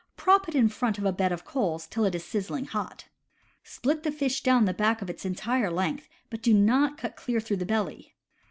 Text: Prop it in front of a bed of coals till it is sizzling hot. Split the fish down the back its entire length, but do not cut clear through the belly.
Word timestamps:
Prop 0.17 0.47
it 0.49 0.55
in 0.55 0.67
front 0.67 0.97
of 0.97 1.05
a 1.05 1.11
bed 1.11 1.31
of 1.31 1.45
coals 1.45 1.85
till 1.85 2.05
it 2.05 2.15
is 2.15 2.25
sizzling 2.25 2.65
hot. 2.65 3.05
Split 3.63 4.01
the 4.01 4.11
fish 4.11 4.41
down 4.41 4.65
the 4.65 4.73
back 4.73 4.99
its 5.03 5.25
entire 5.25 5.69
length, 5.69 6.09
but 6.31 6.41
do 6.41 6.55
not 6.55 6.97
cut 6.97 7.15
clear 7.15 7.39
through 7.39 7.57
the 7.57 7.67
belly. 7.67 8.15